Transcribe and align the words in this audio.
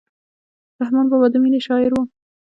رحمان 0.81 1.05
بابا 1.11 1.27
د 1.31 1.35
مینې 1.43 1.59
شاعر 1.67 1.91
و. 1.95 1.99